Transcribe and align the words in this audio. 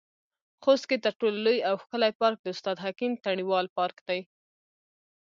خوست 0.63 0.85
کې 0.89 0.97
تر 1.05 1.13
ټولو 1.19 1.37
لوى 1.45 1.59
او 1.69 1.75
ښکلى 1.83 2.11
پارک 2.19 2.37
د 2.41 2.47
استاد 2.55 2.77
حکيم 2.85 3.11
تڼيوال 3.23 3.65
پارک 3.77 3.97
دى. 4.07 4.19